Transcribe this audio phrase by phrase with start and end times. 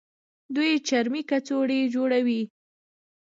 [0.55, 2.41] دوی چرمي کڅوړې جوړوي.